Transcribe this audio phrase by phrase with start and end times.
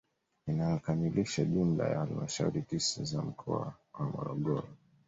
[0.47, 4.67] Inayokamilisha jumla ya halmashauri tisa za mkoa wa Morogoro